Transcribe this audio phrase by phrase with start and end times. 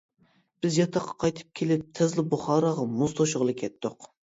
[0.65, 4.15] بىز ياتاققا قايتىپ كېلىپ تېزلا بۇخاراغا مۇز توشۇغىلى كەتتۇق.